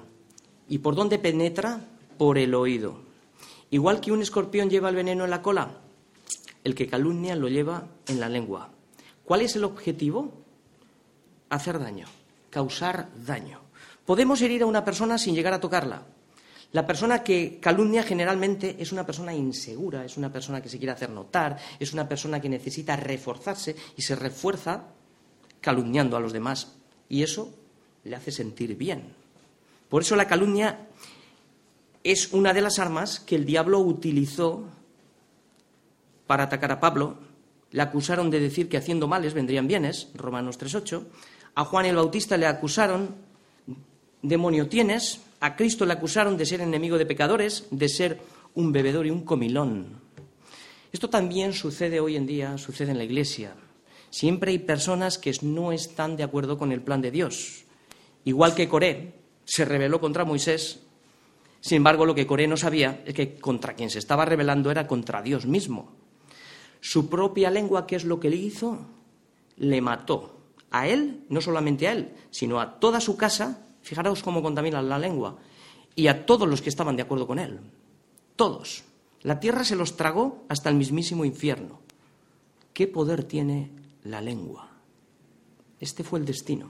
[0.70, 1.82] ¿Y por dónde penetra?
[2.18, 3.02] Por el oído.
[3.70, 5.82] Igual que un escorpión lleva el veneno en la cola,
[6.64, 8.70] el que calumnia lo lleva en la lengua.
[9.26, 10.32] ¿Cuál es el objetivo?
[11.50, 12.08] Hacer daño,
[12.50, 13.60] causar daño.
[14.06, 16.04] Podemos herir a una persona sin llegar a tocarla,
[16.74, 20.92] la persona que calumnia generalmente es una persona insegura, es una persona que se quiere
[20.92, 24.84] hacer notar, es una persona que necesita reforzarse y se refuerza
[25.62, 26.76] calumniando a los demás.
[27.08, 27.54] Y eso
[28.04, 29.14] le hace sentir bien.
[29.90, 30.88] Por eso la calumnia
[32.04, 34.66] es una de las armas que el diablo utilizó
[36.26, 37.18] para atacar a Pablo.
[37.72, 41.04] Le acusaron de decir que haciendo males vendrían bienes, Romanos 3.8.
[41.56, 43.16] A Juan el Bautista le acusaron,
[44.22, 48.20] demonio tienes, a Cristo le acusaron de ser enemigo de pecadores, de ser
[48.56, 50.02] un bebedor y un comilón.
[50.92, 53.56] Esto también sucede hoy en día, sucede en la Iglesia.
[54.10, 57.66] Siempre hay personas que no están de acuerdo con el plan de Dios.
[58.26, 59.14] Igual que Coré
[59.46, 60.80] se rebeló contra Moisés,
[61.62, 64.88] sin embargo, lo que Coré no sabía es que contra quien se estaba rebelando era
[64.88, 65.92] contra Dios mismo.
[66.80, 68.88] Su propia lengua, ¿qué es lo que le hizo?
[69.58, 70.38] Le mató.
[70.70, 73.67] A él, no solamente a él, sino a toda su casa.
[73.88, 75.38] Fijaros cómo contamina la lengua.
[75.96, 77.62] Y a todos los que estaban de acuerdo con él.
[78.36, 78.84] Todos.
[79.22, 81.80] La tierra se los tragó hasta el mismísimo infierno.
[82.74, 83.72] ¿Qué poder tiene
[84.04, 84.70] la lengua?
[85.80, 86.70] Este fue el destino.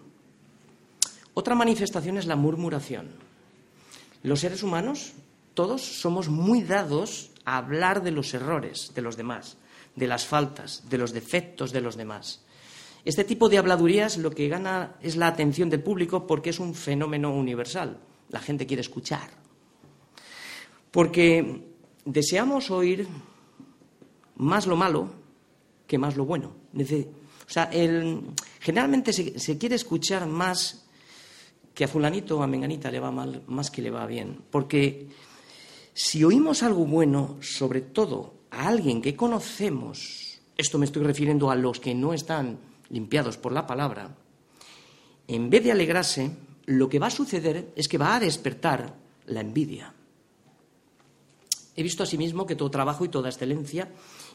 [1.33, 3.09] Otra manifestación es la murmuración.
[4.21, 5.13] Los seres humanos,
[5.55, 9.57] todos, somos muy dados a hablar de los errores de los demás,
[9.95, 12.45] de las faltas, de los defectos de los demás.
[13.05, 16.73] Este tipo de habladurías lo que gana es la atención del público porque es un
[16.73, 17.97] fenómeno universal.
[18.29, 19.29] La gente quiere escuchar.
[20.91, 21.63] Porque
[22.05, 23.07] deseamos oír
[24.35, 25.09] más lo malo
[25.85, 26.51] que más lo bueno.
[26.75, 27.69] O sea,
[28.59, 30.85] generalmente se, quiere escuchar más
[31.73, 34.43] que a fulanito o a menganita le va mal más que le va bien.
[34.51, 35.07] Porque
[35.93, 41.55] si oímos algo bueno, sobre todo a alguien que conocemos, esto me estoy refiriendo a
[41.55, 44.15] los que no están limpiados por la palabra,
[45.27, 46.31] en vez de alegrarse,
[46.65, 48.95] lo que va a suceder es que va a despertar
[49.25, 49.93] la envidia.
[51.75, 53.91] He visto asimismo que todo trabajo y toda excelencia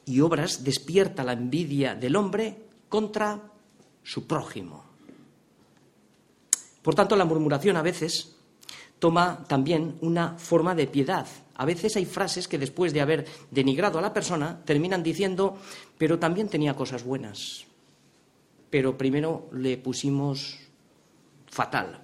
[0.06, 2.56] y obras despierta la envidia del hombre
[2.88, 3.50] contra
[4.02, 4.84] su prójimo.
[6.82, 8.36] Por tanto, la murmuración a veces
[8.98, 11.26] toma también una forma de piedad.
[11.54, 15.58] A veces hay frases que después de haber denigrado a la persona terminan diciendo,
[15.98, 17.66] pero también tenía cosas buenas.
[18.72, 20.56] Pero primero le pusimos
[21.44, 22.00] fatal.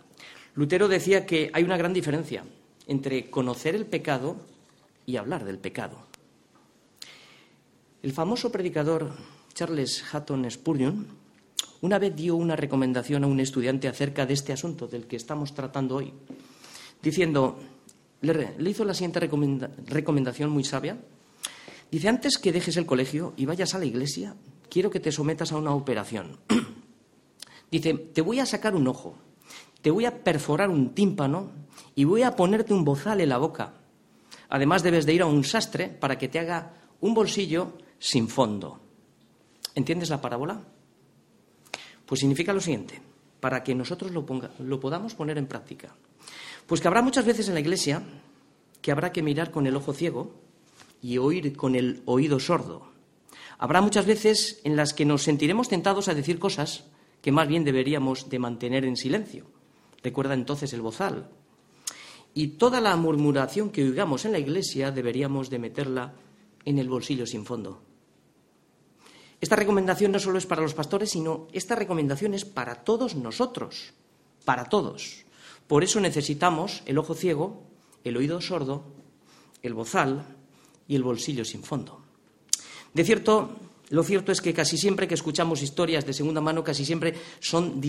[0.55, 2.45] Lutero decía que hay una gran diferencia
[2.87, 4.37] entre conocer el pecado
[5.07, 5.97] y hablar del pecado.
[8.03, 9.13] El famoso predicador
[9.55, 11.07] Charles Hatton Spurgeon
[11.81, 15.55] una vez dio una recomendación a un estudiante acerca de este asunto del que estamos
[15.55, 16.13] tratando hoy,
[17.03, 17.59] diciendo,
[18.21, 20.99] le, hizo la siguiente recomendación muy sabia.
[21.91, 24.35] Dice, antes que dejes el colegio y vayas a la iglesia,
[24.69, 26.39] quiero que te sometas a una operación.
[27.71, 29.15] Dice, te voy a sacar un ojo,
[29.83, 31.51] te voy a perforar un tímpano
[31.95, 33.75] y voy a ponerte un bozal en la boca
[34.49, 38.81] Además, debes de ir a un sastre para que te haga un bolsillo sin fondo.
[39.75, 40.63] ¿Entiendes la parábola?
[42.07, 43.01] Pues significa lo siguiente,
[43.41, 44.25] para que nosotros lo,
[44.59, 45.95] lo podamos poner en práctica.
[46.67, 48.03] Pues que habrá muchas veces en la iglesia
[48.81, 50.35] que habrá que mirar con el ojo ciego
[51.03, 52.93] y oír con el oído sordo.
[53.59, 56.85] Habrá muchas veces en las que nos sentiremos tentados a decir cosas
[57.21, 59.47] que más bien deberíamos de mantener en silencio.
[60.03, 61.29] Recuerda entonces el bozal,
[62.35, 66.14] y toda la murmuración que oigamos en la iglesia deberíamos de meterla
[66.64, 67.83] en el bolsillo sin fondo.
[69.40, 73.92] Esta recomendación no solo es para los pastores, sino esta recomendación es para todos nosotros,
[74.44, 75.25] para todos.
[75.66, 77.62] Por eso necesitamos el ojo ciego,
[78.05, 78.85] el oído sordo,
[79.62, 80.25] el bozal
[80.87, 82.08] y el bolsillo sin fondo.
[82.99, 83.51] De cierto,
[83.91, 87.81] lo cierto es que casi siempre que escuchamos historias de segunda mano, casi siempre son,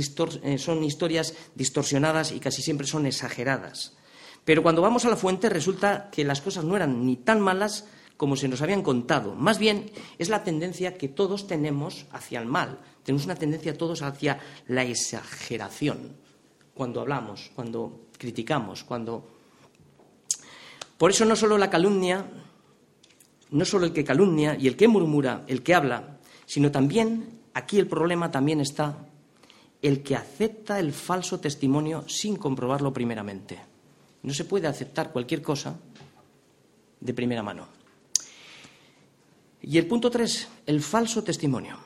[0.43, 3.98] eh, son historias distorsionadas y casi siempre son exageradas.
[4.45, 7.88] Pero cuando vamos a la fuente resulta que las cosas no eran ni tan malas
[8.17, 9.34] como se nos habían contado.
[9.34, 12.78] Más bien es la tendencia que todos tenemos hacia el mal.
[13.02, 16.17] Tenemos una tendencia todos hacia la exageración
[16.76, 19.28] cuando hablamos, cuando criticamos, cuando...
[21.00, 22.28] Por eso no solo la calumnia,
[23.51, 27.79] no solo el que calumnia y el que murmura, el que habla, sino también, aquí
[27.79, 29.05] el problema también está,
[29.81, 33.59] el que acepta el falso testimonio sin comprobarlo primeramente.
[34.23, 35.79] No se puede aceptar cualquier cosa
[36.99, 37.67] de primera mano.
[39.62, 41.77] Y el punto tres, el falso testimonio.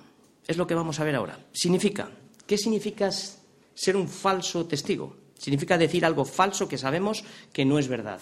[0.45, 1.39] Es lo que vamos a ver ahora.
[1.51, 2.09] Significa,
[2.45, 5.15] ¿qué significa ser un falso testigo?
[5.37, 8.19] Significa decir algo falso que sabemos que no es verdad.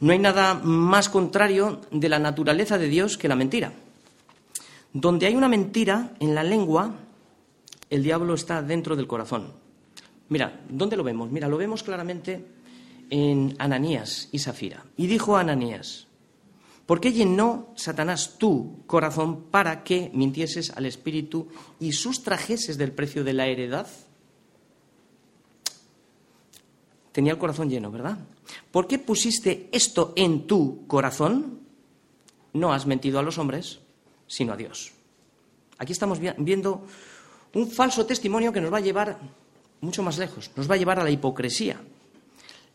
[0.00, 3.72] No hay nada más contrario de la naturaleza de Dios que la mentira.
[4.92, 6.94] Donde hay una mentira en la lengua,
[7.90, 9.52] el diablo está dentro del corazón.
[10.28, 11.30] Mira, ¿dónde lo vemos?
[11.30, 12.44] Mira, lo vemos claramente
[13.10, 14.84] en Ananías y Safira.
[14.96, 16.06] Y dijo Ananías,
[16.86, 21.48] ¿por qué llenó Satanás tu corazón para que mintieses al Espíritu
[21.80, 23.86] y sustrajeses del precio de la heredad?
[27.12, 28.18] Tenía el corazón lleno, ¿verdad?
[28.70, 31.60] ¿Por qué pusiste esto en tu corazón?
[32.52, 33.80] No has mentido a los hombres,
[34.26, 34.92] sino a Dios.
[35.78, 36.86] Aquí estamos viendo
[37.54, 39.18] un falso testimonio que nos va a llevar
[39.80, 41.80] mucho más lejos, nos va a llevar a la hipocresía,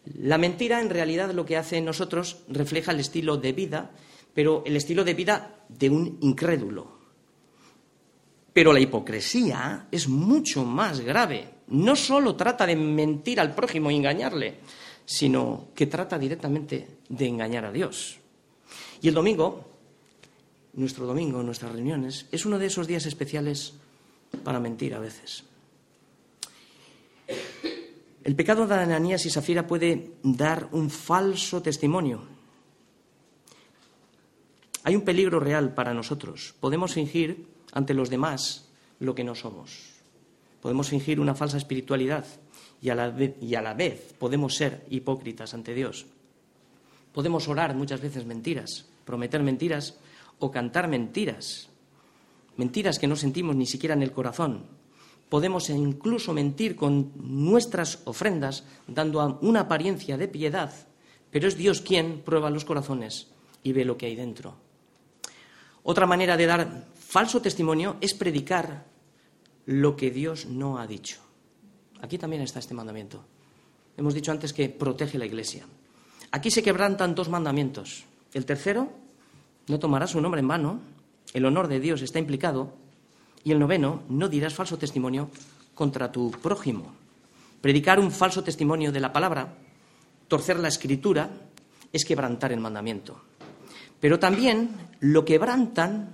[0.06, 3.92] la mentira en realidad lo que hace en nosotros refleja el estilo de vida,
[4.34, 7.00] pero el estilo de vida de un incrédulo.
[8.52, 11.50] Pero la hipocresía es mucho más grave.
[11.68, 14.60] No solo trata de mentir al prójimo y engañarle,
[15.06, 18.20] sino que trata directamente de engañar a Dios.
[19.02, 19.66] Y el domingo,
[20.74, 23.74] nuestro domingo, nuestras reuniones, es uno de esos días especiales
[24.44, 25.44] para mentir a veces.
[28.24, 32.22] El pecado de Ananías y Safira puede dar un falso testimonio.
[34.84, 36.56] Hay un peligro real para nosotros.
[36.60, 39.94] Podemos fingir ante los demás lo que no somos.
[40.62, 42.26] Podemos fingir una falsa espiritualidad
[42.84, 46.06] y a la vez, podemos ser hipócritas ante Dios.
[47.14, 49.96] Podemos orar muchas veces mentiras, prometer mentiras
[50.40, 51.70] o cantar mentiras.
[52.58, 54.66] Mentiras que no sentimos ni siquiera en el corazón,
[55.34, 60.72] podemos incluso mentir con nuestras ofrendas, dando una apariencia de piedad,
[61.32, 63.30] pero es Dios quien prueba los corazones
[63.64, 64.54] y ve lo que hay dentro.
[65.82, 68.86] Otra manera de dar falso testimonio es predicar
[69.66, 71.23] lo que Dios no ha dicho.
[72.04, 73.24] Aquí también está este mandamiento.
[73.96, 75.66] Hemos dicho antes que protege la iglesia.
[76.32, 78.04] Aquí se quebrantan dos mandamientos.
[78.34, 78.92] El tercero,
[79.70, 80.82] no tomarás su nombre en vano.
[81.34, 82.74] El honor de Dios está implicado.
[83.46, 85.30] Y el noveno, no dirás falso testimonio
[85.74, 86.94] contra tu prójimo.
[87.62, 89.56] Predicar un falso testimonio de la palabra,
[90.28, 91.30] torcer la escritura,
[91.94, 93.22] es quebrantar el mandamiento.
[94.02, 96.10] Pero también lo quebrantan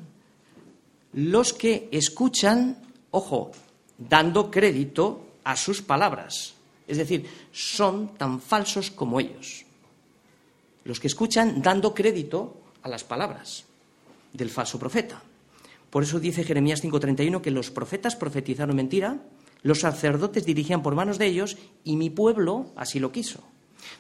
[1.14, 2.78] los que escuchan,
[3.10, 3.50] ojo,
[3.98, 6.54] dando crédito a sus palabras.
[6.88, 9.66] Es decir, son tan falsos como ellos.
[10.84, 13.66] Los que escuchan dando crédito a las palabras
[14.32, 15.24] del falso profeta.
[15.90, 19.18] Por eso dice Jeremías 5:31 que los profetas profetizaron mentira,
[19.64, 23.44] los sacerdotes dirigían por manos de ellos y mi pueblo así lo quiso.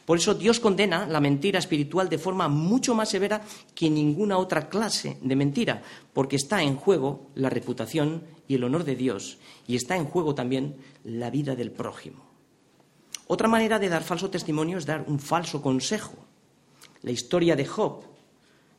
[0.06, 3.42] Por eso Dios condena la mentira espiritual de forma mucho más severa
[3.76, 5.82] que ninguna otra clase de mentira,
[6.14, 9.38] porque está en juego la reputación y el honor de Dios
[9.68, 12.26] y está en juego también la vida del prójimo.
[13.28, 16.16] Otra manera de dar falso testimonio es dar un falso consejo.
[17.04, 18.04] La historia de Job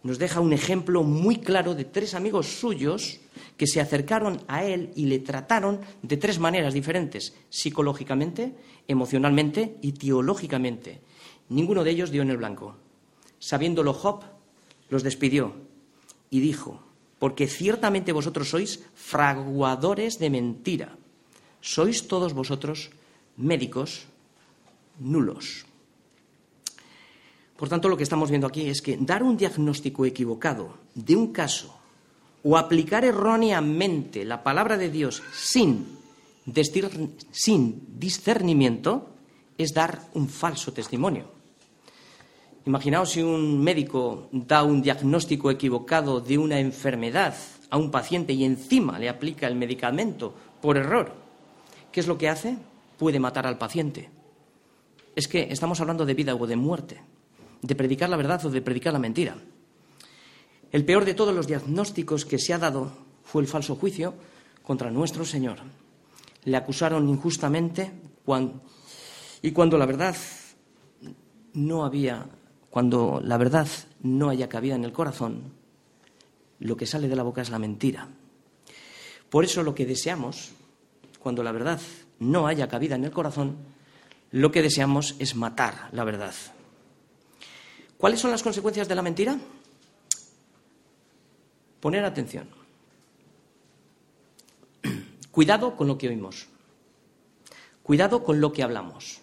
[0.03, 3.21] nos deja un ejemplo muy claro de tres amigos suyos
[3.57, 8.55] que se acercaron a él y le trataron de tres maneras diferentes, psicológicamente,
[8.89, 11.01] emocionalmente y teológicamente.
[11.51, 12.77] Ninguno de ellos dio en el blanco.
[13.39, 14.23] Sabiéndolo Job,
[14.89, 15.55] los despidió
[16.31, 16.83] y dijo,
[17.19, 20.97] porque ciertamente vosotros sois fraguadores de mentira,
[21.61, 22.91] sois todos vosotros
[23.37, 24.09] médicos
[24.99, 25.70] nulos.
[27.61, 31.31] Por tanto, lo que estamos viendo aquí es que dar un diagnóstico equivocado de un
[31.31, 31.77] caso
[32.43, 35.99] o aplicar erróneamente la palabra de Dios sin,
[37.99, 39.11] discernimiento
[39.59, 41.27] es dar un falso testimonio.
[42.65, 47.35] Imaginaos si un médico da un diagnóstico equivocado de una enfermedad
[47.69, 51.13] a un paciente y encima le aplica el medicamento por error.
[51.93, 52.57] ¿Qué es lo que hace?
[52.97, 54.09] Puede matar al paciente.
[55.15, 57.03] Es que estamos hablando de vida o de muerte
[57.63, 59.37] de predicar la verdad o de predicar la mentira.
[60.73, 62.93] El peor de todos los diagnósticos que se ha dado
[63.25, 64.15] fue el falso juicio
[64.63, 65.59] contra nuestro Señor.
[66.45, 67.93] Le acusaron injustamente
[69.43, 70.15] y cuando la verdad
[71.55, 72.27] no había,
[72.71, 73.67] cuando la verdad
[74.03, 75.53] no haya cabida en el corazón,
[76.61, 78.09] lo que sale de la boca es la mentira.
[79.29, 80.53] Por eso lo que deseamos,
[81.19, 81.81] cuando la verdad
[82.21, 83.57] no haya cabida en el corazón,
[84.31, 86.35] lo que deseamos es matar la verdad.
[88.01, 89.39] ¿Cuáles son las consecuencias de la mentira?
[91.81, 92.49] Poner atención.
[95.31, 96.47] Cuidado con lo que oímos.
[97.83, 99.21] Cuidado con lo que hablamos.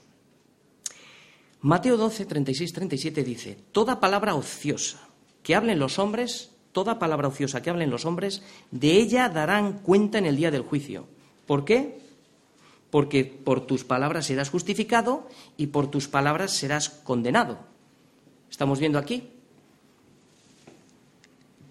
[1.62, 5.00] Mateo 12, 36, 37 dice, toda palabra ociosa
[5.42, 10.20] que hablen los hombres, toda palabra ociosa que hablen los hombres, de ella darán cuenta
[10.20, 11.08] en el día del juicio.
[11.48, 12.00] ¿Por qué?
[12.92, 15.28] Porque por tus palabras serás justificado
[15.58, 17.77] y por tus palabras serás condenado.
[18.50, 19.30] Estamos viendo aquí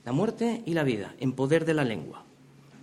[0.05, 2.25] la muerte y la vida en poder de la lengua.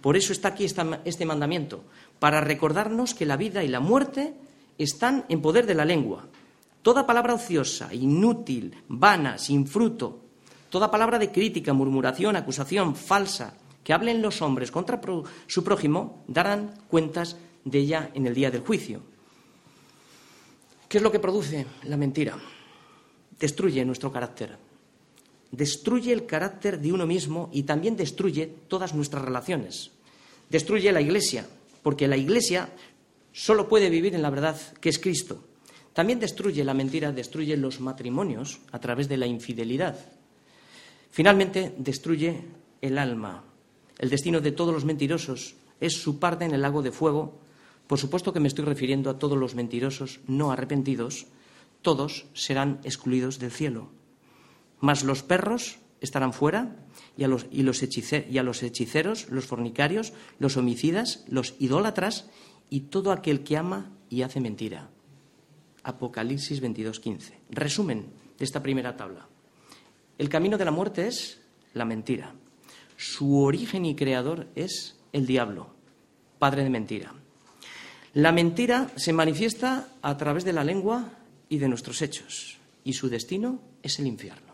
[0.01, 1.85] Por eso está aquí este mandamiento,
[2.19, 4.33] para recordarnos que la vida y la muerte
[4.77, 6.27] están en poder de la lengua.
[6.81, 10.19] Toda palabra ociosa, inútil, vana, sin fruto,
[10.69, 14.99] toda palabra de crítica, murmuración, acusación falsa, que hablen los hombres contra
[15.47, 19.01] su prójimo, darán cuentas de ella en el día del juicio.
[20.89, 22.37] ¿Qué es lo que produce la mentira?
[23.39, 24.57] Destruye nuestro carácter,
[25.51, 29.91] destruye el carácter de uno mismo y también destruye todas nuestras relaciones.
[30.49, 31.47] Destruye la iglesia,
[31.83, 32.69] porque la iglesia
[33.31, 35.43] solo puede vivir en la verdad que es Cristo.
[35.93, 39.95] También destruye la mentira, destruye los matrimonios a través de la infidelidad.
[41.11, 42.41] Finalmente, destruye
[42.81, 43.43] el alma.
[43.99, 47.37] El destino de todos los mentirosos es su parte en el lago de fuego.
[47.85, 51.27] Por supuesto que me estoy refiriendo a todos los mentirosos no arrepentidos,
[51.83, 53.91] todos serán excluidos del cielo.
[54.79, 56.75] Mas los perros estarán fuera
[57.15, 62.29] y a los, y los hechiceros, los fornicarios, los homicidas, los idólatras
[62.69, 64.89] y todo aquel que ama y hace mentira.
[65.83, 67.33] Apocalipsis 22:15.
[67.49, 68.07] Resumen
[68.37, 69.27] de esta primera tabla.
[70.17, 71.41] El camino de la muerte es
[71.73, 72.33] la mentira.
[72.97, 75.73] Su origen y creador es el diablo,
[76.39, 77.13] padre de mentira.
[78.13, 83.09] La mentira se manifiesta a través de la lengua y de nuestros hechos, y su
[83.09, 84.53] destino es el infierno.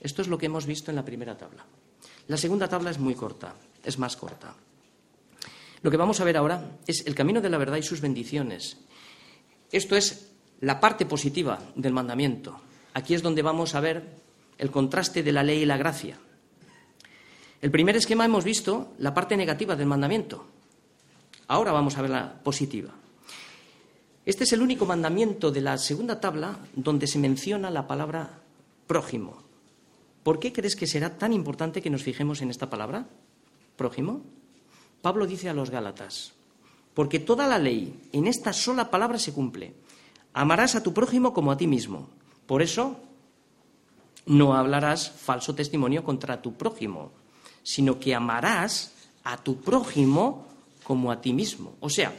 [0.00, 1.64] Esto es lo que hemos visto en la primera tabla.
[2.28, 3.54] La segunda tabla es muy corta,
[3.84, 4.54] es más corta.
[5.82, 8.78] Lo que vamos a ver ahora es el camino de la verdad y sus bendiciones.
[9.70, 12.60] Esto es la parte positiva del mandamiento.
[12.94, 14.16] Aquí es donde vamos a ver
[14.58, 16.18] el contraste de la ley y la gracia.
[17.60, 20.46] El primer esquema hemos visto la parte negativa del mandamiento.
[21.48, 22.92] Ahora vamos a ver la positiva.
[24.24, 28.38] Este es el único mandamiento de la segunda tabla donde se menciona la palabra
[28.86, 29.42] prójimo.
[30.22, 33.08] ¿Por qué crees que será tan importante que nos fijemos en esta palabra?
[33.76, 34.22] Prójimo.
[35.00, 36.34] Pablo dice a los Gálatas,
[36.94, 39.74] porque toda la ley en esta sola palabra se cumple.
[40.32, 42.08] Amarás a tu prójimo como a ti mismo.
[42.46, 43.00] Por eso
[44.26, 47.10] no hablarás falso testimonio contra tu prójimo,
[47.64, 48.92] sino que amarás
[49.24, 50.46] a tu prójimo
[50.84, 51.74] como a ti mismo.
[51.80, 52.14] O sea,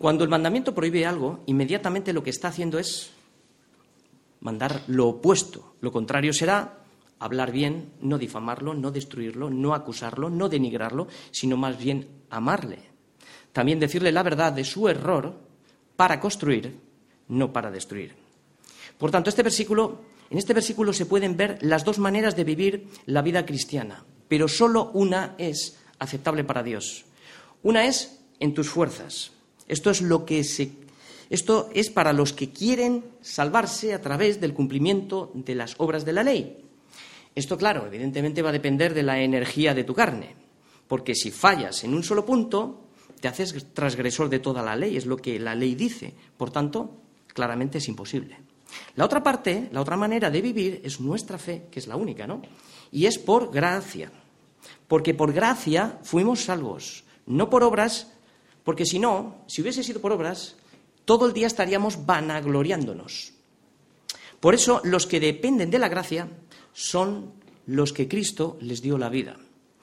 [0.00, 3.10] cuando el mandamiento prohíbe algo, inmediatamente lo que está haciendo es
[4.40, 5.74] mandar lo opuesto.
[5.82, 6.78] Lo contrario será
[7.18, 12.78] hablar bien, no difamarlo, no destruirlo, no acusarlo, no denigrarlo, sino más bien amarle.
[13.52, 15.38] También decirle la verdad de su error
[15.96, 16.80] para construir,
[17.28, 18.14] no para destruir.
[18.96, 22.88] Por tanto, este versículo, en este versículo se pueden ver las dos maneras de vivir
[23.04, 27.04] la vida cristiana, pero solo una es aceptable para Dios.
[27.62, 29.32] Una es en tus fuerzas,
[29.70, 30.72] esto es lo que se
[31.30, 36.12] esto es para los que quieren salvarse a través del cumplimiento de las obras de
[36.12, 36.58] la ley.
[37.36, 40.34] Esto, claro, evidentemente va a depender de la energía de tu carne,
[40.88, 42.82] porque si fallas en un solo punto,
[43.20, 46.12] te haces transgresor de toda la ley, es lo que la ley dice.
[46.36, 46.96] Por tanto,
[47.28, 48.36] claramente es imposible.
[48.96, 52.26] La otra parte, la otra manera de vivir es nuestra fe, que es la única,
[52.26, 52.42] ¿no?
[52.90, 54.10] Y es por gracia.
[54.88, 58.08] Porque por gracia fuimos salvos, no por obras
[58.70, 60.54] porque si no, si hubiese sido por obras,
[61.04, 63.32] todo el día estaríamos vanagloriándonos.
[64.38, 66.28] Por eso los que dependen de la gracia
[66.72, 67.32] son
[67.66, 69.38] los que Cristo les dio la vida.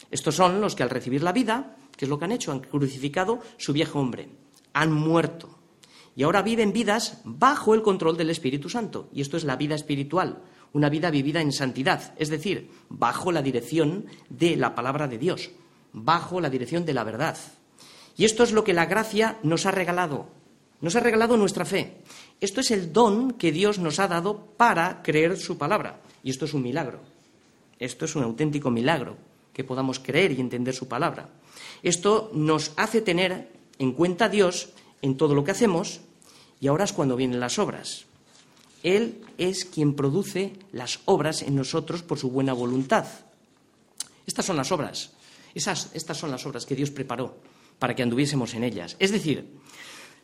[0.10, 2.54] Estos son los que al recibir la vida, ¿qué es lo que han hecho?
[2.54, 4.30] Han crucificado su viejo hombre,
[4.72, 5.60] han muerto
[6.16, 9.10] y ahora viven vidas bajo el control del Espíritu Santo.
[9.12, 13.42] Y esto es la vida espiritual, una vida vivida en santidad, es decir, bajo la
[13.42, 15.52] dirección de la palabra de Dios,
[15.92, 17.38] bajo la dirección de la verdad.
[18.18, 20.28] Y esto es lo que la gracia nos ha regalado.
[20.82, 21.98] Nos ha regalado nuestra fe.
[22.42, 26.02] Esto es el don que Dios nos ha dado para creer su palabra.
[26.24, 27.00] Y esto es un milagro.
[27.80, 29.18] Esto es un auténtico milagro,
[29.54, 31.30] que podamos creer y entender su palabra.
[31.84, 34.70] Esto nos hace tener en cuenta a Dios
[35.04, 36.02] en todo lo que hacemos
[36.60, 38.06] y ahora es cuando vienen las obras.
[38.82, 43.06] Él es quien produce las obras en nosotros por su buena voluntad.
[44.26, 45.12] Estas son las obras.
[45.54, 47.36] estas son las obras que Dios preparó
[47.80, 48.96] para que anduviésemos en ellas.
[49.00, 49.58] Es decir,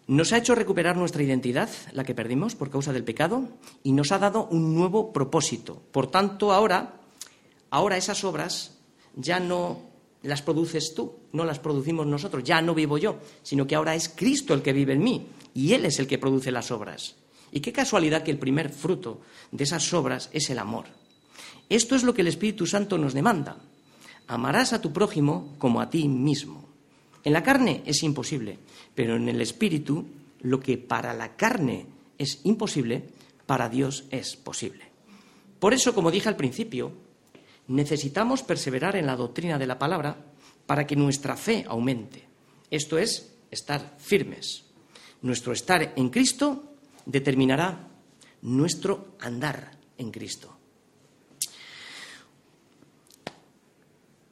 [0.07, 3.47] nos ha hecho recuperar nuestra identidad, la que perdimos por causa del pecado,
[3.83, 5.81] y nos ha dado un nuevo propósito.
[5.91, 6.95] Por tanto, ahora,
[7.69, 8.77] ahora esas obras
[9.15, 9.79] ya no
[10.23, 14.09] las produces tú, no las producimos nosotros, ya no vivo yo, sino que ahora es
[14.09, 17.15] Cristo el que vive en mí, y Él es el que produce las obras.
[17.51, 20.85] Y qué casualidad que el primer fruto de esas obras es el amor.
[21.69, 23.57] Esto es lo que el Espíritu Santo nos demanda.
[24.27, 26.62] Amarás a tu prójimo como a ti mismo.
[27.23, 28.57] En la carne es imposible,
[28.93, 30.05] pero en el espíritu
[30.41, 31.85] lo que para la carne
[32.17, 33.03] es imposible,
[33.45, 34.85] para Dios es posible.
[35.59, 36.91] Por eso, como dije al principio,
[37.67, 40.17] necesitamos perseverar en la doctrina de la palabra
[40.65, 42.25] para que nuestra fe aumente.
[42.69, 44.65] Esto es, estar firmes.
[45.21, 47.87] Nuestro estar en Cristo determinará
[48.41, 50.52] nuestro andar en Cristo.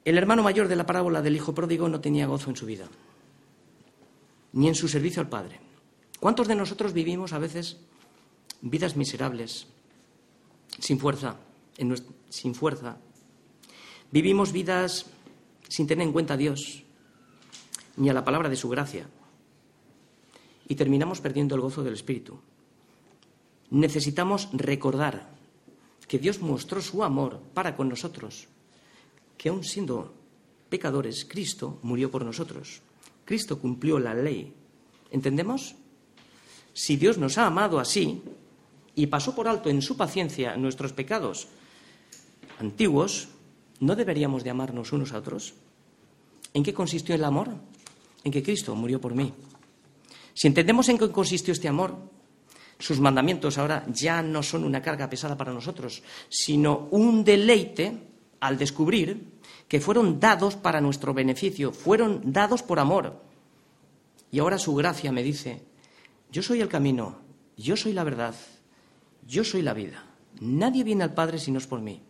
[0.03, 2.87] El hermano mayor de la parábola del hijo pródigo no tenía gozo en su vida,
[4.53, 5.59] ni en su servicio al Padre.
[6.19, 7.77] ¿Cuántos de nosotros vivimos a veces
[8.61, 9.67] vidas miserables,
[10.79, 11.35] sin fuerza,
[12.29, 12.97] sin fuerza?
[14.11, 15.05] Vivimos vidas
[15.69, 16.83] sin tener en cuenta a Dios,
[17.95, 19.07] ni a la palabra de su gracia,
[20.67, 22.39] y terminamos perdiendo el gozo del Espíritu.
[23.69, 25.29] Necesitamos recordar
[26.07, 28.47] que Dios mostró su amor para con nosotros
[29.41, 30.13] que aun siendo
[30.69, 32.77] pecadores, Cristo murió por nosotros.
[33.25, 34.53] Cristo cumplió la ley.
[35.09, 35.73] ¿Entendemos?
[36.73, 38.21] Si Dios nos ha amado así
[38.93, 41.47] y pasó por alto en su paciencia nuestros pecados
[42.59, 43.29] antiguos,
[43.79, 45.55] ¿no deberíamos de amarnos unos a otros?
[46.53, 47.49] ¿En qué consistió el amor?
[48.23, 49.33] En que Cristo murió por mí.
[50.35, 51.97] Si entendemos en qué consistió este amor,
[52.77, 58.10] sus mandamientos ahora ya no son una carga pesada para nosotros, sino un deleite
[58.41, 59.39] al descubrir
[59.69, 63.21] que fueron dados para nuestro beneficio, fueron dados por amor.
[64.31, 65.63] Y ahora su gracia me dice,
[66.31, 67.19] yo soy el camino,
[67.55, 68.35] yo soy la verdad,
[69.25, 70.05] yo soy la vida.
[70.41, 72.01] Nadie viene al Padre si no es por mí.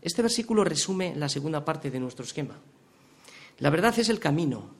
[0.00, 2.58] Este versículo resume la segunda parte de nuestro esquema.
[3.58, 4.70] La verdad es el camino.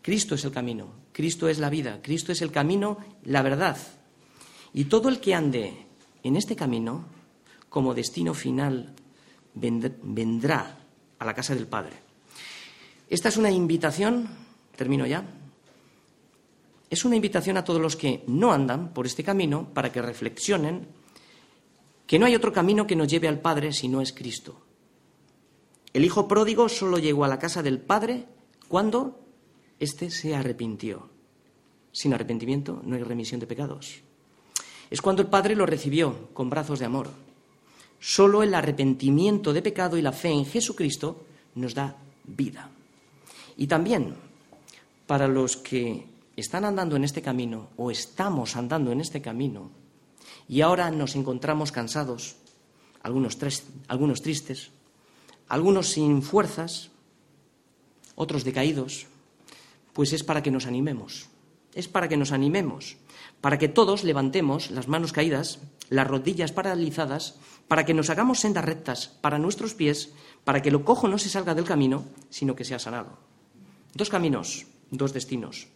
[0.00, 0.92] Cristo es el camino.
[1.12, 2.00] Cristo es la vida.
[2.02, 3.76] Cristo es el camino, la verdad.
[4.72, 5.86] Y todo el que ande
[6.22, 7.06] en este camino,
[7.68, 8.94] como destino final,
[9.60, 10.78] vendrá
[11.18, 11.96] a la casa del Padre.
[13.08, 14.28] Esta es una invitación,
[14.76, 15.24] termino ya,
[16.90, 20.88] es una invitación a todos los que no andan por este camino para que reflexionen
[22.06, 24.62] que no hay otro camino que nos lleve al Padre si no es Cristo.
[25.92, 28.26] El hijo pródigo solo llegó a la casa del Padre
[28.68, 29.20] cuando
[29.78, 31.10] éste se arrepintió.
[31.92, 34.00] Sin arrepentimiento no hay remisión de pecados.
[34.90, 37.10] Es cuando el Padre lo recibió con brazos de amor.
[38.00, 41.24] Solo el arrepentimiento de pecado y la fe en Jesucristo
[41.54, 42.70] nos da vida.
[43.56, 44.14] Y también
[45.06, 46.04] para los que
[46.36, 49.70] están andando en este camino o estamos andando en este camino
[50.48, 52.36] y ahora nos encontramos cansados,
[53.02, 53.36] algunos,
[53.88, 54.70] algunos tristes,
[55.48, 56.90] algunos sin fuerzas,
[58.14, 59.06] otros decaídos,
[59.92, 61.28] pues es para que nos animemos,
[61.74, 62.96] es para que nos animemos,
[63.40, 65.58] para que todos levantemos las manos caídas,
[65.90, 67.36] las rodillas paralizadas,
[67.68, 70.12] para que nos hagamos sendas rectas para nuestros pies,
[70.44, 73.18] para que lo cojo no se salga del camino, sino que sea sanado.
[73.94, 75.68] Dos caminos, dos destinos.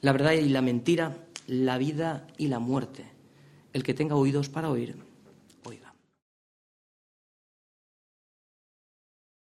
[0.00, 3.06] La verdad y la mentira, la vida y la muerte.
[3.72, 4.96] El que tenga oídos para oír,